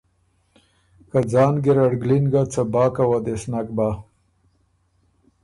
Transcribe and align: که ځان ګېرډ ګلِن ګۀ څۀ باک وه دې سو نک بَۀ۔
که 1.09 1.19
ځان 1.31 1.53
ګېرډ 1.63 1.91
ګلِن 2.01 2.25
ګۀ 2.33 2.41
څۀ 2.51 2.63
باک 2.73 2.95
وه 3.09 3.17
دې 3.25 3.35
سو 3.41 3.47
نک 3.53 3.67
بَۀ۔ 3.77 3.89